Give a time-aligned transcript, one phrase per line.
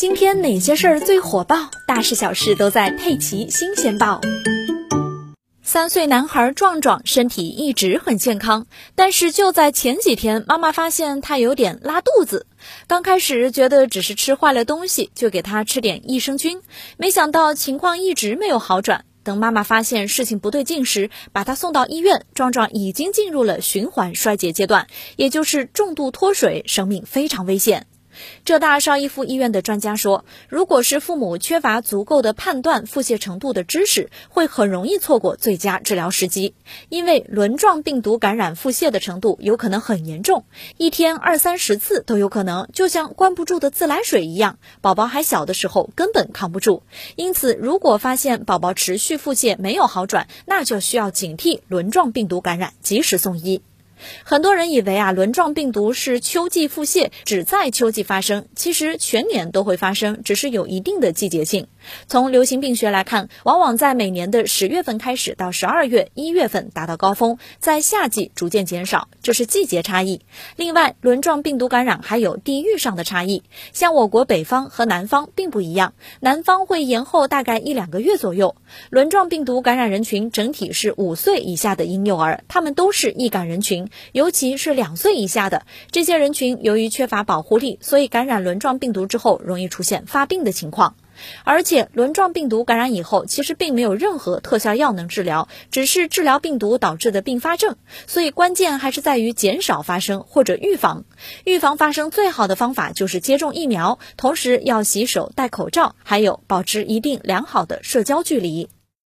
[0.00, 1.70] 今天哪些事儿最火爆？
[1.86, 4.18] 大事小事都在《佩奇新鲜报》。
[5.62, 12.46] 三岁男孩壮壮身体一直很健康，但是就在前几天，妈妈发现他有点拉肚子。
[12.86, 16.62] 刚开始觉得只是吃坏了东西，就给他吃点益生菌，
[16.96, 19.04] 没想到情况一直没有好转。
[19.22, 24.86] 等妈妈发现事情不对劲时，把他送到医院，壮壮已经进入了循环衰竭阶段，
[25.16, 27.86] 也就是重度脱水，生命非常危险。
[28.44, 36.54] 浙大邵逸夫医院的专家说，如果是父母缺乏足够的判断腹泻程度的知识，会很容易错过最佳治疗时机。
[36.88, 40.44] 因为轮状病毒感染腹泻的程度有可能很严重，
[40.76, 44.58] 一天二三十次都有可能，就像关不住的自来水一样。
[44.80, 46.82] 宝宝还小的时候根本扛不住。
[47.16, 53.62] 因此，如果发现宝宝持续腹泻没有好转，那就需要警惕轮状病毒感染，及时送医。
[54.24, 58.46] 很多人以为啊，轮状病毒是秋季腹泻，只在秋季发生。
[58.54, 61.66] 其实全年都会发生，只是有一定的季节性。
[62.06, 70.20] 从流行病学来看，往往在每年的十月份开始到十二月、一月份达到高峰，在夏季逐渐减少，这是季节差异。
[70.56, 78.56] 另外，轮状病毒感染还有地域上的差异，像我国北方和南方并不一样，南方会延后大概一两个月左右。
[78.90, 83.89] 轮状病毒感染人群整体是五岁以下的婴幼儿，他们都是易感人群。
[84.12, 90.96] 尤其是两岁以下的这些人群，由于缺乏保护力，所以感染轮状病毒之后容易出现发病的情况。
[91.44, 97.76] 而且轮状病毒感染以后，其实并没有任何特效药能治疗，只是治疗病毒导致的并发症。
[98.06, 101.04] 所以关键还是在于减少发生或者预防。
[101.44, 108.70] 预防发生最好的方法就是接种疫苗，同时要洗手、戴口罩，还有保持一定良好的社交距离。